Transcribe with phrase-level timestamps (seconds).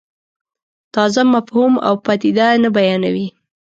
[0.95, 3.27] تازه مفهوم او پدیده نه بیانوي.